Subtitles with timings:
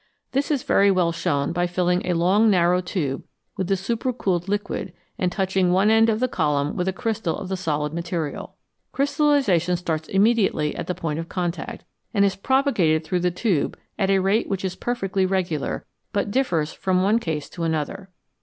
[0.31, 3.23] This is very well shown by filling a long, narrow tube
[3.55, 7.49] with the supercooled liquid and touching one end of the column with a crystal of
[7.49, 8.55] the solid material.
[8.93, 11.83] Crystallisation starts immediately at the point of contact,
[12.15, 16.73] and is propagated through the tube at a rate which is perfectly regular, but differs
[16.73, 18.09] from one case to another.